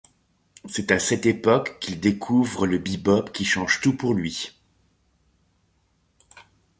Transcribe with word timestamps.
C’est 0.67 0.89
à 0.91 0.97
cette 0.97 1.27
époque 1.27 1.77
qu’il 1.79 1.99
découvre 1.99 2.65
le 2.65 2.79
bebop, 2.79 3.25
qui 3.31 3.45
change 3.45 3.81
tout 3.81 3.95
pour 3.95 4.15
lui. 4.15 4.57